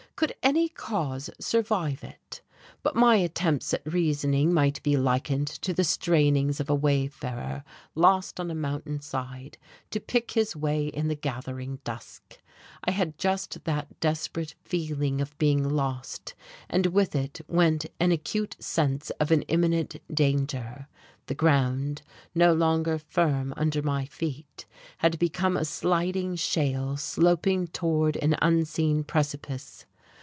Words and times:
Could 0.17 0.35
any 0.43 0.69
cause 0.69 1.31
survive 1.39 2.03
it? 2.03 2.43
But 2.83 2.95
my 2.95 3.15
attempts 3.15 3.73
at 3.73 3.81
reasoning 3.91 4.53
might 4.53 4.83
be 4.83 4.95
likened 4.95 5.47
to 5.47 5.73
the 5.73 5.83
strainings 5.83 6.59
of 6.59 6.69
a 6.69 6.75
wayfarer 6.75 7.63
lost 7.95 8.39
on 8.39 8.51
a 8.51 8.55
mountain 8.55 9.01
side 9.01 9.57
to 9.89 9.99
pick 9.99 10.29
his 10.31 10.55
way 10.55 10.85
in 10.89 11.07
the 11.07 11.15
gathering 11.15 11.79
dusk. 11.83 12.37
I 12.83 12.91
had 12.91 13.17
just 13.17 13.63
that 13.63 13.99
desperate 13.99 14.53
feeling 14.61 15.21
of 15.21 15.35
being 15.39 15.67
lost, 15.67 16.35
and 16.69 16.85
with 16.87 17.15
it 17.15 17.41
went 17.47 17.87
an 17.99 18.11
acute 18.11 18.55
sense 18.59 19.09
of 19.19 19.31
an 19.31 19.41
imminent 19.43 19.95
danger; 20.13 20.87
the 21.25 21.33
ground, 21.33 22.03
no 22.35 22.53
longer 22.53 22.99
firm 22.99 23.55
under 23.57 23.81
my 23.81 24.05
feet, 24.05 24.67
had 24.99 25.17
become 25.17 25.57
a 25.57 25.65
sliding 25.65 26.35
shale 26.35 26.95
sloping 26.95 27.65
toward 27.65 28.15
an 28.17 28.35
unseen 28.39 29.03
precipice. 29.03 29.87